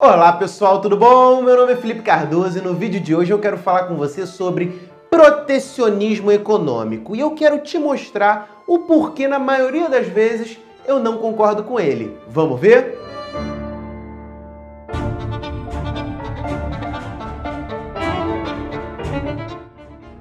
Olá 0.00 0.32
pessoal, 0.32 0.80
tudo 0.80 0.96
bom? 0.96 1.42
Meu 1.42 1.56
nome 1.56 1.72
é 1.72 1.76
Felipe 1.76 2.02
Cardoso 2.02 2.56
e 2.56 2.62
no 2.62 2.72
vídeo 2.72 3.00
de 3.00 3.16
hoje 3.16 3.32
eu 3.32 3.38
quero 3.40 3.58
falar 3.58 3.88
com 3.88 3.96
você 3.96 4.28
sobre 4.28 4.88
protecionismo 5.10 6.30
econômico 6.30 7.16
e 7.16 7.20
eu 7.20 7.32
quero 7.32 7.58
te 7.58 7.80
mostrar 7.80 8.62
o 8.64 8.78
porquê 8.78 9.26
na 9.26 9.40
maioria 9.40 9.88
das 9.88 10.06
vezes 10.06 10.56
eu 10.86 11.00
não 11.00 11.18
concordo 11.18 11.64
com 11.64 11.80
ele. 11.80 12.16
Vamos 12.28 12.60
ver? 12.60 12.96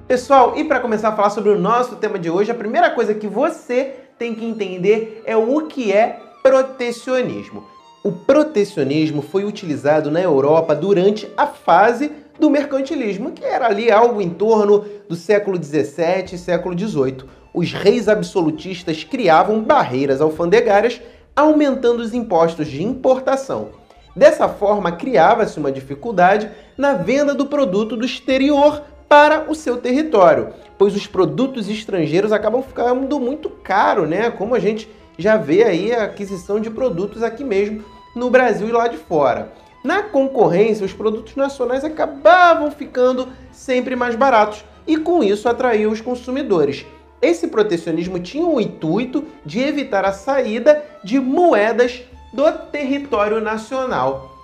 Pessoal, 0.08 0.58
e 0.58 0.64
para 0.64 0.80
começar 0.80 1.10
a 1.10 1.16
falar 1.16 1.30
sobre 1.30 1.52
o 1.52 1.60
nosso 1.60 1.98
tema 1.98 2.18
de 2.18 2.32
hoje, 2.32 2.50
a 2.50 2.56
primeira 2.56 2.90
coisa 2.90 3.14
que 3.14 3.28
você 3.28 3.94
tem 4.18 4.34
que 4.34 4.44
entender 4.44 5.22
é 5.24 5.38
o 5.38 5.68
que 5.68 5.94
é 5.94 6.20
protecionismo. 6.42 7.77
O 8.08 8.12
protecionismo 8.14 9.22
foi 9.22 9.44
utilizado 9.44 10.10
na 10.10 10.22
Europa 10.22 10.74
durante 10.74 11.30
a 11.36 11.46
fase 11.46 12.10
do 12.40 12.50
mercantilismo, 12.50 13.34
que 13.34 13.44
era 13.44 13.68
ali 13.68 13.92
algo 13.92 14.22
em 14.22 14.30
torno 14.30 14.86
do 15.10 15.16
século 15.18 15.58
17 15.58 16.36
e 16.36 16.38
século 16.38 16.74
18. 16.74 17.28
Os 17.54 17.74
reis 17.74 18.08
absolutistas 18.08 19.04
criavam 19.04 19.62
barreiras 19.62 20.22
alfandegárias, 20.22 21.02
aumentando 21.36 22.02
os 22.02 22.14
impostos 22.14 22.68
de 22.70 22.82
importação. 22.82 23.72
Dessa 24.16 24.48
forma, 24.48 24.94
criava-se 24.94 25.60
uma 25.60 25.70
dificuldade 25.70 26.50
na 26.78 26.94
venda 26.94 27.36
do 27.36 27.48
produto 27.48 27.98
do 27.98 28.06
exterior 28.06 28.84
para 29.10 29.52
o 29.52 29.54
seu 29.54 29.76
território, 29.76 30.54
pois 30.78 30.96
os 30.96 31.08
produtos 31.08 31.68
estrangeiros 31.70 32.32
acabam 32.32 32.64
ficando 32.64 33.20
muito 33.20 33.50
caro, 33.50 34.08
né? 34.08 34.32
Como 34.32 34.56
a 34.56 34.60
gente 34.60 34.90
já 35.18 35.36
vê 35.36 35.64
aí 35.64 35.92
a 35.92 36.06
aquisição 36.06 36.58
de 36.58 36.70
produtos 36.70 37.22
aqui 37.22 37.44
mesmo 37.44 37.97
no 38.18 38.30
Brasil 38.30 38.68
e 38.68 38.72
lá 38.72 38.88
de 38.88 38.98
fora. 38.98 39.54
Na 39.84 40.04
concorrência, 40.04 40.86
os 40.86 40.94
produtos 40.94 41.36
nacionais 41.36 41.86
acabavam 41.86 42.72
ficando 42.72 43.30
sempre 43.52 43.96
mais 43.96 44.16
baratos 44.16 44.66
e 44.86 44.98
com 44.98 45.24
isso 45.24 45.48
atraía 45.48 45.90
os 45.90 46.02
consumidores. 46.02 46.86
Esse 47.22 47.48
protecionismo 47.48 48.20
tinha 48.20 48.46
o 48.46 48.60
intuito 48.60 49.26
de 49.46 49.60
evitar 49.60 50.06
a 50.06 50.14
saída 50.14 50.84
de 51.04 51.20
moedas 51.20 52.02
do 52.34 52.52
território 52.72 53.40
nacional. 53.40 54.37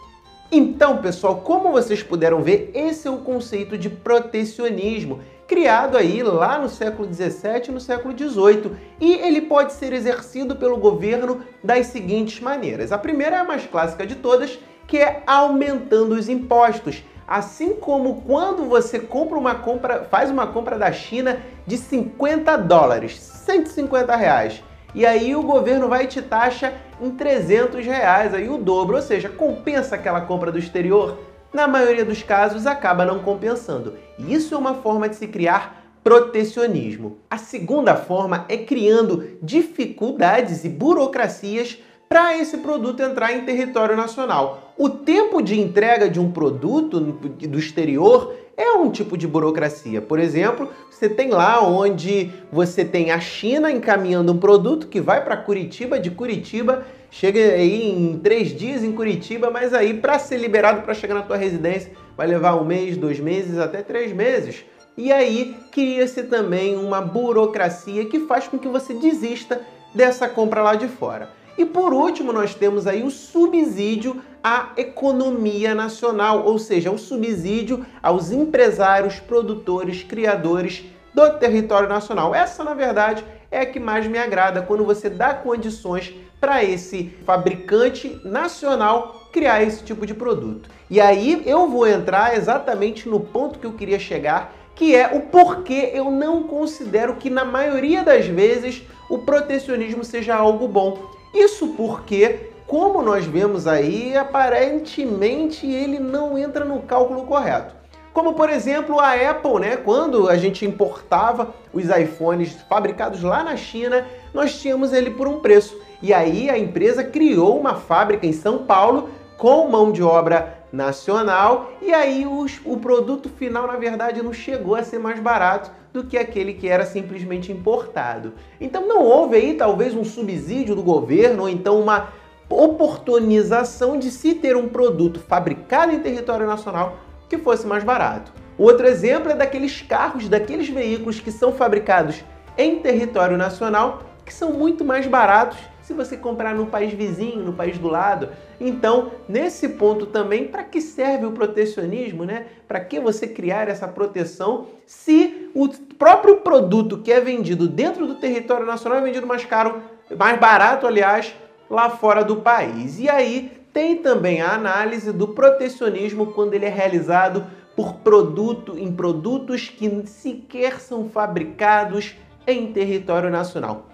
Então, 0.56 0.98
pessoal, 0.98 1.38
como 1.38 1.72
vocês 1.72 2.04
puderam 2.04 2.44
ver, 2.44 2.70
esse 2.76 3.08
é 3.08 3.12
o 3.12 3.18
conceito 3.18 3.76
de 3.76 3.90
protecionismo, 3.90 5.20
criado 5.48 5.98
aí 5.98 6.22
lá 6.22 6.60
no 6.60 6.70
século 6.70 7.08
17 7.08 7.72
e 7.72 7.74
no 7.74 7.80
século 7.80 8.14
18, 8.14 8.78
e 9.02 9.14
ele 9.14 9.42
pode 9.42 9.74
ser 9.74 9.92
exercido 9.94 10.56
pelo 10.56 10.78
governo 10.78 11.42
das 11.64 11.88
seguintes 11.88 12.40
maneiras. 12.40 12.92
A 12.92 13.00
primeira 13.00 13.38
é 13.38 13.40
a 13.40 13.44
mais 13.44 13.66
clássica 13.66 14.06
de 14.06 14.14
todas, 14.14 14.60
que 14.86 15.00
é 15.00 15.24
aumentando 15.26 16.14
os 16.14 16.30
impostos. 16.30 17.04
Assim 17.28 17.74
como 17.74 18.22
quando 18.22 18.66
você 18.66 19.00
compra 19.00 19.40
uma 19.40 19.56
compra, 19.56 20.04
faz 20.04 20.30
uma 20.30 20.46
compra 20.46 20.78
da 20.78 20.92
China 20.92 21.42
de 21.66 21.78
50 21.78 22.58
dólares, 22.58 23.20
150 23.20 24.16
reais, 24.16 24.64
e 24.96 25.06
aí 25.06 25.36
o 25.36 25.42
governo 25.42 25.88
vai 25.88 26.08
te 26.08 26.22
taxa 26.22 26.74
em 27.02 27.12
300 27.12 27.86
reais, 27.86 28.34
aí 28.34 28.50
o 28.50 28.58
dobro, 28.58 28.96
ou 28.96 29.02
seja, 29.02 29.30
compensa 29.30 29.96
aquela 29.96 30.22
compra 30.22 30.52
do 30.52 30.60
exterior? 30.60 31.20
Na 31.54 31.68
maioria 31.68 32.06
dos 32.06 32.24
casos, 32.24 32.66
acaba 32.66 33.06
não 33.06 33.20
compensando. 33.20 33.96
E 34.18 34.34
isso 34.34 34.56
é 34.56 34.58
uma 34.58 34.76
forma 34.76 35.08
de 35.08 35.16
se 35.16 35.28
criar 35.28 35.84
protecionismo. 36.04 37.18
A 37.30 37.38
segunda 37.38 37.96
forma 37.96 38.46
é 38.50 38.58
criando 38.58 39.38
dificuldades 39.42 40.66
e 40.66 40.70
burocracias 40.70 41.80
para 42.10 42.38
esse 42.38 42.58
produto 42.58 43.02
entrar 43.02 43.34
em 43.34 43.46
território 43.46 43.96
nacional. 43.96 44.74
O 44.78 44.90
tempo 44.90 45.42
de 45.42 45.60
entrega 45.60 46.10
de 46.10 46.20
um 46.20 46.32
produto 46.32 47.00
do 47.00 47.58
exterior 47.58 48.36
é 48.56 48.74
um 48.74 48.92
tipo 48.92 49.18
de 49.18 49.28
burocracia. 49.28 50.02
Por 50.02 50.20
exemplo, 50.20 50.70
você 50.90 51.10
tem 51.10 51.30
lá 51.30 51.62
onde 51.62 52.32
você 52.52 52.86
tem 52.86 53.12
a 53.12 53.20
China 53.20 53.72
encaminhando 53.72 54.32
um 54.32 54.38
produto 54.38 54.88
que 54.88 55.02
vai 55.02 55.24
para 55.24 55.38
Curitiba, 55.38 56.00
de 56.00 56.12
Curitiba 56.12 56.86
chega 57.14 57.40
aí 57.40 57.92
em 57.92 58.18
três 58.18 58.50
dias 58.50 58.84
em 58.84 58.92
Curitiba, 58.92 59.52
mas 59.52 59.72
aí 59.72 59.94
para 59.94 60.18
ser 60.18 60.38
liberado 60.38 60.82
para 60.82 60.96
chegar 60.96 61.14
na 61.14 61.22
tua 61.22 61.38
residência 61.38 61.92
vai 62.18 62.26
levar 62.26 62.56
um 62.56 62.66
mês, 62.66 62.98
dois 62.98 63.20
meses, 63.20 63.60
até 63.60 63.84
três 63.84 64.12
meses. 64.12 64.66
E 64.98 65.12
aí 65.12 65.56
cria-se 65.72 66.24
também 66.24 66.76
uma 66.76 67.02
burocracia 67.02 68.06
que 68.06 68.22
faz 68.22 68.48
com 68.48 68.58
que 68.58 68.68
você 68.68 68.96
desista 68.96 69.62
dessa 69.94 70.28
compra 70.28 70.64
lá 70.64 70.76
de 70.76 70.88
fora. 70.88 71.30
E 71.58 71.66
por 71.66 71.94
último, 71.94 72.34
nós 72.34 72.56
temos 72.56 72.88
aí 72.88 73.04
o 73.04 73.12
subsídio 73.12 74.22
à 74.44 74.70
economia 74.76 75.76
nacional, 75.76 76.46
ou 76.46 76.58
seja, 76.58 76.92
o 76.92 76.98
subsídio 76.98 77.86
aos 78.02 78.32
empresários, 78.32 79.20
produtores, 79.20 80.04
criadores 80.04 80.84
do 81.14 81.30
território 81.38 81.88
nacional. 81.88 82.34
Essa, 82.34 82.64
na 82.64 82.74
verdade, 82.74 83.24
é 83.52 83.62
a 83.62 83.66
que 83.66 83.80
mais 83.80 84.08
me 84.08 84.18
agrada 84.18 84.64
quando 84.64 84.84
você 84.84 85.10
dá 85.10 85.34
condições 85.34 86.14
para 86.42 86.64
esse 86.64 87.14
fabricante 87.26 88.20
nacional 88.26 89.30
criar 89.32 89.64
esse 89.64 89.84
tipo 89.84 90.06
de 90.06 90.14
produto. 90.14 90.70
E 90.90 91.00
aí 91.00 91.42
eu 91.46 91.70
vou 91.70 91.88
entrar 91.88 92.36
exatamente 92.36 93.08
no 93.08 93.20
ponto 93.20 93.60
que 93.60 93.66
eu 93.66 93.74
queria 93.74 93.98
chegar, 93.98 94.54
que 94.76 94.96
é 94.96 95.16
o 95.16 95.22
porquê 95.22 95.92
eu 95.94 96.12
não 96.12 96.44
considero 96.44 97.16
que 97.16 97.30
na 97.30 97.46
maioria 97.46 98.04
das 98.04 98.26
vezes 98.26 98.84
o 99.10 99.20
protecionismo 99.20 100.04
seja 100.04 100.36
algo 100.36 100.68
bom. 100.68 101.23
Isso 101.34 101.70
porque, 101.70 102.52
como 102.68 103.02
nós 103.02 103.26
vemos 103.26 103.66
aí, 103.66 104.16
aparentemente 104.16 105.66
ele 105.66 106.00
não 106.00 106.38
entra 106.38 106.64
no 106.64 106.82
cálculo 106.82 107.26
correto. 107.26 107.74
Como 108.14 108.36
por 108.36 108.50
exemplo 108.50 109.00
a 109.00 109.14
Apple, 109.14 109.60
né? 109.60 109.76
Quando 109.76 110.30
a 110.30 110.38
gente 110.38 110.64
importava 110.66 111.54
os 111.74 111.86
iPhones 111.86 112.54
fabricados 112.70 113.24
lá 113.24 113.44
na 113.44 113.58
China, 113.58 114.06
nós 114.32 114.62
tínhamos 114.62 114.94
ele 114.94 115.10
por 115.10 115.28
um 115.28 115.40
preço. 115.40 115.76
E 116.00 116.14
aí 116.14 116.50
a 116.50 116.58
empresa 116.58 117.04
criou 117.04 117.60
uma 117.60 117.74
fábrica 117.74 118.28
em 118.28 118.34
São 118.34 118.66
Paulo 118.66 119.10
com 119.44 119.68
mão 119.68 119.92
de 119.92 120.02
obra 120.02 120.58
nacional 120.72 121.74
e 121.82 121.94
aí 121.94 122.26
os, 122.26 122.62
o 122.64 122.78
produto 122.78 123.28
final 123.28 123.68
na 123.68 123.76
verdade 123.76 124.24
não 124.24 124.32
chegou 124.32 124.74
a 124.74 124.84
ser 124.84 125.00
mais 125.00 125.20
barato 125.20 125.70
do 125.92 126.06
que 126.06 126.18
aquele 126.18 126.54
que 126.54 126.70
era 126.70 126.86
simplesmente 126.86 127.52
importado. 127.52 128.36
Então 128.62 128.88
não 128.88 129.04
houve 129.04 129.36
aí 129.36 129.56
talvez 129.56 129.94
um 129.94 130.06
subsídio 130.06 130.76
do 130.78 130.82
governo 130.82 131.42
ou 131.42 131.50
então 131.50 131.78
uma 131.78 132.14
oportunização 132.50 134.00
de 134.00 134.12
se 134.12 134.34
ter 134.34 134.56
um 134.56 134.70
produto 134.70 135.20
fabricado 135.20 135.92
em 135.92 136.00
território 136.00 136.48
nacional 136.48 137.00
que 137.28 137.38
fosse 137.38 137.68
mais 137.68 137.84
barato. 137.84 138.32
Outro 138.58 138.88
exemplo 138.88 139.30
é 139.30 139.36
daqueles 139.36 139.82
carros, 139.82 140.30
daqueles 140.30 140.70
veículos 140.70 141.20
que 141.20 141.34
são 141.34 141.52
fabricados 141.52 142.24
em 142.58 142.80
território 142.80 143.36
nacional, 143.38 144.04
que 144.26 144.34
são 144.34 144.54
muito 144.54 144.86
mais 144.86 145.06
baratos 145.06 145.58
se 145.84 145.94
você 145.94 146.18
comprar 146.18 146.56
no 146.56 146.66
país 146.66 146.94
vizinho, 146.94 147.44
no 147.44 147.54
país 147.54 147.78
do 147.78 147.88
lado. 147.88 148.30
Então, 148.60 149.12
nesse 149.28 149.70
ponto 149.70 150.06
também, 150.08 150.48
para 150.48 150.64
que 150.64 150.82
serve 150.82 151.26
o 151.26 151.32
protecionismo, 151.32 152.24
né? 152.24 152.48
Para 152.68 152.80
que 152.80 153.00
você 153.00 153.28
criar 153.28 153.68
essa 153.68 153.88
proteção 153.88 154.68
se 154.88 155.52
o 155.54 155.68
próprio 156.00 156.38
produto 156.38 156.98
que 156.98 157.12
é 157.12 157.20
vendido 157.20 157.68
dentro 157.68 158.08
do 158.08 158.16
território 158.16 158.66
nacional 158.66 159.00
é 159.00 159.04
vendido 159.04 159.28
mais 159.28 159.46
caro, 159.46 159.82
mais 160.18 160.40
barato, 160.40 160.88
aliás, 160.88 161.36
lá 161.70 161.90
fora 161.90 162.24
do 162.24 162.38
país. 162.38 163.00
E 163.00 163.10
aí 163.10 163.52
tem 163.74 163.98
também 163.98 164.42
a 164.42 164.54
análise 164.54 165.12
do 165.12 165.28
protecionismo 165.28 166.28
quando 166.28 166.54
ele 166.54 166.66
é 166.66 166.70
realizado 166.70 167.46
por 167.76 167.96
produto 167.96 168.78
em 168.78 168.92
produtos 168.92 169.68
que 169.68 170.08
sequer 170.08 170.80
são 170.80 171.10
fabricados 171.10 172.16
em 172.46 172.72
território 172.72 173.30
nacional. 173.30 173.93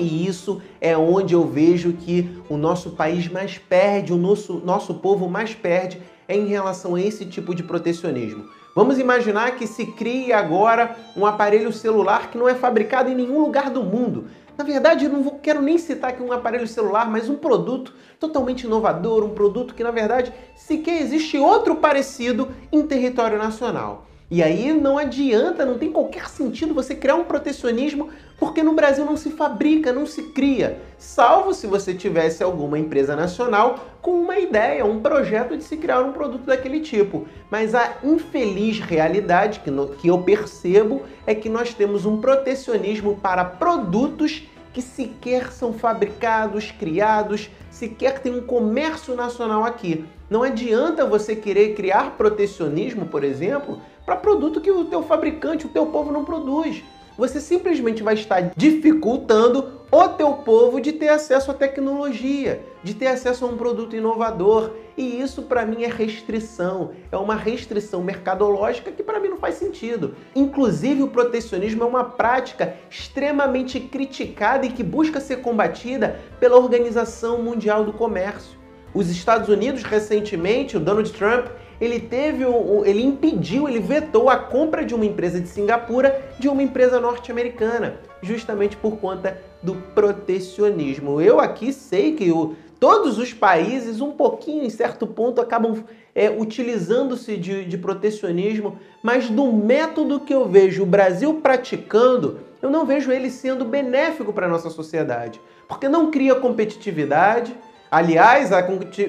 E 0.00 0.26
isso 0.26 0.62
é 0.80 0.96
onde 0.96 1.34
eu 1.34 1.46
vejo 1.46 1.92
que 1.92 2.28
o 2.48 2.56
nosso 2.56 2.90
país 2.90 3.28
mais 3.28 3.58
perde, 3.58 4.12
o 4.12 4.16
nosso, 4.16 4.54
nosso 4.64 4.94
povo 4.94 5.28
mais 5.28 5.54
perde 5.54 6.00
em 6.28 6.46
relação 6.46 6.94
a 6.94 7.00
esse 7.00 7.26
tipo 7.26 7.54
de 7.54 7.62
protecionismo. 7.62 8.48
Vamos 8.74 8.98
imaginar 8.98 9.56
que 9.56 9.66
se 9.66 9.84
crie 9.84 10.32
agora 10.32 10.96
um 11.16 11.26
aparelho 11.26 11.72
celular 11.72 12.30
que 12.30 12.38
não 12.38 12.48
é 12.48 12.54
fabricado 12.54 13.10
em 13.10 13.14
nenhum 13.14 13.40
lugar 13.40 13.68
do 13.68 13.82
mundo. 13.82 14.26
Na 14.56 14.64
verdade, 14.64 15.06
eu 15.06 15.10
não 15.10 15.22
vou, 15.22 15.38
quero 15.38 15.60
nem 15.60 15.76
citar 15.76 16.10
aqui 16.10 16.22
um 16.22 16.32
aparelho 16.32 16.68
celular, 16.68 17.10
mas 17.10 17.28
um 17.28 17.36
produto 17.36 17.94
totalmente 18.18 18.64
inovador, 18.64 19.24
um 19.24 19.30
produto 19.30 19.74
que, 19.74 19.82
na 19.82 19.90
verdade, 19.90 20.32
sequer 20.54 21.00
existe 21.00 21.36
outro 21.38 21.76
parecido 21.76 22.48
em 22.70 22.86
território 22.86 23.38
nacional. 23.38 24.06
E 24.30 24.44
aí 24.44 24.72
não 24.72 24.96
adianta, 24.96 25.66
não 25.66 25.76
tem 25.76 25.90
qualquer 25.90 26.28
sentido 26.28 26.72
você 26.72 26.94
criar 26.94 27.16
um 27.16 27.24
protecionismo, 27.24 28.10
porque 28.38 28.62
no 28.62 28.74
Brasil 28.74 29.04
não 29.04 29.16
se 29.16 29.30
fabrica, 29.30 29.92
não 29.92 30.06
se 30.06 30.22
cria, 30.30 30.80
salvo 30.96 31.52
se 31.52 31.66
você 31.66 31.92
tivesse 31.94 32.40
alguma 32.40 32.78
empresa 32.78 33.16
nacional 33.16 33.96
com 34.00 34.12
uma 34.12 34.38
ideia, 34.38 34.86
um 34.86 35.00
projeto 35.00 35.56
de 35.56 35.64
se 35.64 35.76
criar 35.76 36.02
um 36.02 36.12
produto 36.12 36.44
daquele 36.44 36.78
tipo. 36.78 37.26
Mas 37.50 37.74
a 37.74 37.96
infeliz 38.04 38.78
realidade 38.78 39.58
que, 39.60 39.70
no, 39.70 39.88
que 39.88 40.06
eu 40.06 40.22
percebo 40.22 41.02
é 41.26 41.34
que 41.34 41.48
nós 41.48 41.74
temos 41.74 42.06
um 42.06 42.20
protecionismo 42.20 43.16
para 43.16 43.44
produtos 43.44 44.44
que 44.72 44.80
sequer 44.80 45.50
são 45.50 45.72
fabricados, 45.72 46.70
criados, 46.70 47.50
sequer 47.68 48.20
tem 48.20 48.32
um 48.32 48.42
comércio 48.42 49.16
nacional 49.16 49.64
aqui. 49.64 50.04
Não 50.30 50.44
adianta 50.44 51.04
você 51.04 51.34
querer 51.34 51.74
criar 51.74 52.16
protecionismo, 52.16 53.06
por 53.06 53.24
exemplo, 53.24 53.80
para 54.10 54.16
produto 54.16 54.60
que 54.60 54.72
o 54.72 54.84
teu 54.84 55.04
fabricante, 55.04 55.66
o 55.66 55.68
teu 55.68 55.86
povo 55.86 56.10
não 56.10 56.24
produz 56.24 56.82
você 57.20 57.38
simplesmente 57.38 58.02
vai 58.02 58.14
estar 58.14 58.50
dificultando 58.56 59.82
o 59.92 60.08
teu 60.08 60.32
povo 60.36 60.80
de 60.80 60.92
ter 60.92 61.08
acesso 61.08 61.50
à 61.50 61.54
tecnologia, 61.54 62.62
de 62.82 62.94
ter 62.94 63.08
acesso 63.08 63.44
a 63.44 63.48
um 63.48 63.58
produto 63.58 63.94
inovador. 63.94 64.70
E 64.96 65.20
isso 65.20 65.42
para 65.42 65.66
mim 65.66 65.82
é 65.82 65.86
restrição, 65.86 66.92
é 67.12 67.18
uma 67.18 67.34
restrição 67.34 68.02
mercadológica 68.02 68.90
que 68.90 69.02
para 69.02 69.20
mim 69.20 69.28
não 69.28 69.36
faz 69.36 69.56
sentido. 69.56 70.14
Inclusive 70.34 71.02
o 71.02 71.08
protecionismo 71.08 71.82
é 71.82 71.86
uma 71.86 72.04
prática 72.04 72.74
extremamente 72.88 73.78
criticada 73.78 74.64
e 74.64 74.70
que 74.70 74.82
busca 74.82 75.20
ser 75.20 75.42
combatida 75.42 76.18
pela 76.40 76.56
Organização 76.56 77.42
Mundial 77.42 77.84
do 77.84 77.92
Comércio. 77.92 78.58
Os 78.94 79.10
Estados 79.10 79.50
Unidos 79.50 79.82
recentemente, 79.82 80.76
o 80.76 80.80
Donald 80.80 81.12
Trump, 81.12 81.48
ele 81.80 81.98
teve 81.98 82.44
ele 82.84 83.02
impediu, 83.02 83.68
ele 83.68 83.80
vetou 83.80 84.28
a 84.28 84.36
compra 84.36 84.84
de 84.84 84.94
uma 84.94 85.06
empresa 85.06 85.40
de 85.40 85.48
Singapura 85.48 86.22
de 86.38 86.48
uma 86.48 86.62
empresa 86.62 87.00
norte-americana, 87.00 87.96
justamente 88.22 88.76
por 88.76 88.98
conta 88.98 89.40
do 89.62 89.74
protecionismo. 89.94 91.20
Eu 91.20 91.40
aqui 91.40 91.72
sei 91.72 92.14
que 92.14 92.30
o, 92.30 92.54
todos 92.78 93.18
os 93.18 93.32
países, 93.32 94.00
um 94.00 94.12
pouquinho 94.12 94.64
em 94.64 94.70
certo 94.70 95.06
ponto, 95.06 95.40
acabam 95.40 95.84
é, 96.14 96.30
utilizando-se 96.30 97.36
de, 97.36 97.64
de 97.64 97.78
protecionismo, 97.78 98.78
mas 99.02 99.30
do 99.30 99.50
método 99.52 100.20
que 100.20 100.34
eu 100.34 100.46
vejo 100.46 100.82
o 100.82 100.86
Brasil 100.86 101.40
praticando, 101.42 102.40
eu 102.60 102.70
não 102.70 102.84
vejo 102.84 103.10
ele 103.10 103.30
sendo 103.30 103.64
benéfico 103.64 104.32
para 104.32 104.46
a 104.46 104.50
nossa 104.50 104.68
sociedade, 104.68 105.40
porque 105.66 105.88
não 105.88 106.10
cria 106.10 106.34
competitividade 106.34 107.54
Aliás, 107.90 108.52
a 108.52 108.62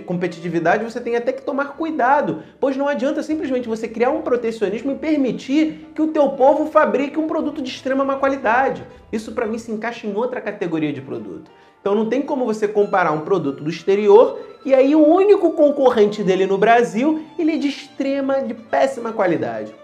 competitividade 0.06 0.84
você 0.84 1.00
tem 1.00 1.16
até 1.16 1.32
que 1.32 1.44
tomar 1.44 1.78
cuidado, 1.78 2.42
pois 2.60 2.76
não 2.76 2.88
adianta 2.88 3.22
simplesmente 3.22 3.70
você 3.70 3.88
criar 3.88 4.10
um 4.10 4.24
protecionismo 4.24 4.94
e 4.94 4.96
permitir 4.96 5.92
que 5.94 6.02
o 6.02 6.08
teu 6.08 6.30
povo 6.30 6.66
fabrique 6.66 7.20
um 7.20 7.28
produto 7.28 7.62
de 7.62 7.70
extrema 7.70 8.04
má 8.04 8.16
qualidade. 8.16 8.84
Isso 9.12 9.34
para 9.34 9.46
mim 9.46 9.60
se 9.60 9.72
encaixa 9.72 10.08
em 10.08 10.16
outra 10.16 10.42
categoria 10.42 10.92
de 10.92 11.00
produto. 11.00 11.52
Então 11.80 11.94
não 11.94 12.10
tem 12.10 12.24
como 12.24 12.44
você 12.44 12.68
comparar 12.68 13.12
um 13.12 13.22
produto 13.22 13.64
do 13.64 13.70
exterior 13.70 14.40
e 14.66 14.74
aí 14.74 14.96
o 14.96 15.06
único 15.06 15.52
concorrente 15.52 16.24
dele 16.24 16.48
no 16.48 16.58
Brasil, 16.58 17.24
ele 17.38 17.54
é 17.54 17.58
de 17.58 17.68
extrema, 17.68 18.42
de 18.42 18.56
péssima 18.56 19.14
qualidade. 19.14 19.76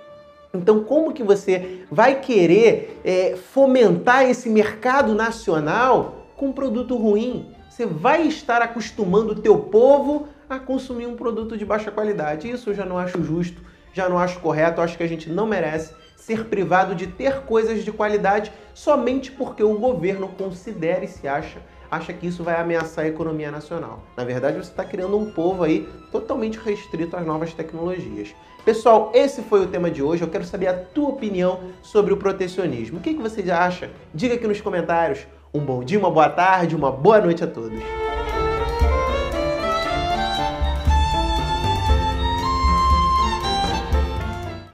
Então, 0.54 0.84
como 0.84 1.14
que 1.14 1.22
você 1.22 1.82
vai 1.92 2.20
querer 2.20 3.00
é, 3.04 3.36
fomentar 3.36 4.28
esse 4.28 4.50
mercado 4.50 5.14
nacional 5.14 6.26
com 6.36 6.48
um 6.48 6.52
produto 6.52 6.96
ruim? 6.96 7.48
Você 7.78 7.86
vai 7.86 8.24
estar 8.24 8.60
acostumando 8.64 9.34
o 9.34 9.36
teu 9.36 9.56
povo 9.56 10.28
a 10.50 10.58
consumir 10.58 11.06
um 11.06 11.16
produto 11.16 11.56
de 11.56 11.64
baixa 11.64 11.92
qualidade. 11.92 12.50
Isso 12.50 12.72
eu 12.72 12.74
já 12.74 12.84
não 12.84 12.98
acho 12.98 13.24
justo, 13.24 13.62
já 13.94 14.10
não 14.10 14.18
acho 14.18 14.40
correto, 14.40 14.82
acho 14.82 14.98
que 14.98 15.04
a 15.04 15.08
gente 15.08 15.30
não 15.30 15.46
merece 15.46 15.94
ser 16.16 16.46
privado 16.46 16.96
de 16.96 17.06
ter 17.06 17.42
coisas 17.42 17.86
de 17.86 17.92
qualidade 17.92 18.52
somente 18.74 19.32
porque 19.32 19.62
o 19.62 19.78
governo 19.78 20.28
considera 20.28 21.06
e 21.06 21.08
se 21.08 21.28
acha 21.28 21.60
acha 21.90 22.12
que 22.12 22.28
isso 22.28 22.44
vai 22.44 22.60
ameaçar 22.60 23.06
a 23.06 23.08
economia 23.08 23.52
nacional. 23.52 24.04
Na 24.18 24.26
verdade, 24.26 24.58
você 24.58 24.72
está 24.72 24.84
criando 24.84 25.16
um 25.16 25.32
povo 25.32 25.64
aí 25.64 25.88
totalmente 26.12 26.58
restrito 26.58 27.16
às 27.16 27.26
novas 27.26 27.54
tecnologias. 27.54 28.36
Pessoal, 28.66 29.12
esse 29.14 29.42
foi 29.44 29.62
o 29.62 29.68
tema 29.68 29.90
de 29.90 30.04
hoje. 30.04 30.22
Eu 30.22 30.28
quero 30.28 30.44
saber 30.44 30.68
a 30.68 30.74
tua 30.74 31.10
opinião 31.10 31.62
sobre 31.82 32.12
o 32.12 32.18
protecionismo. 32.18 32.98
O 32.98 33.02
que, 33.02 33.14
que 33.14 33.22
você 33.22 33.50
acha? 33.50 33.90
Diga 34.14 34.36
aqui 34.36 34.46
nos 34.46 34.60
comentários. 34.60 35.26
Um 35.58 35.66
bom 35.66 35.84
dia, 35.84 35.98
uma 35.98 36.12
boa 36.12 36.30
tarde, 36.30 36.76
uma 36.76 36.92
boa 36.92 37.20
noite 37.20 37.44
a 37.44 37.48
todos. 37.48 37.82